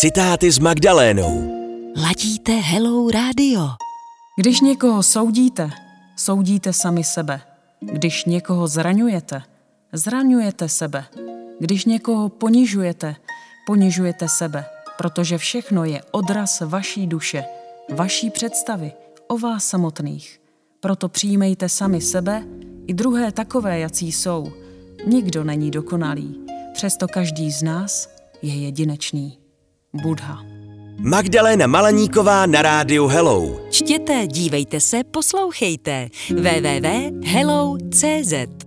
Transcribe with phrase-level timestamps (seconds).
[0.00, 1.54] Citáty s Magdalénou.
[1.96, 3.68] Ladíte Hello Radio.
[4.36, 5.70] Když někoho soudíte,
[6.16, 7.40] soudíte sami sebe.
[7.80, 9.42] Když někoho zraňujete,
[9.92, 11.04] zraňujete sebe.
[11.60, 13.16] Když někoho ponižujete,
[13.66, 14.64] ponižujete sebe,
[14.98, 17.44] protože všechno je odraz vaší duše,
[17.94, 18.92] vaší představy
[19.28, 20.40] o vás samotných.
[20.80, 22.44] Proto přijímejte sami sebe
[22.86, 24.52] i druhé takové, jací jsou.
[25.06, 28.08] Nikdo není dokonalý, přesto každý z nás
[28.42, 29.47] je jedinečný.
[29.94, 30.38] Budha.
[30.98, 33.60] Magdaléna Malaníková na rádiu Hello.
[33.70, 36.08] Čtěte, dívejte se, poslouchejte.
[36.30, 38.57] www.hello.cz